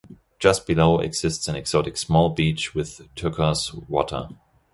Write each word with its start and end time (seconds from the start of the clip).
Just 0.39 0.65
below 0.65 0.97
exists 0.99 1.47
an 1.47 1.55
exotic 1.55 1.95
small 1.95 2.31
beach 2.31 2.73
with 2.73 3.07
turquoise 3.13 3.71
water. 3.71 4.29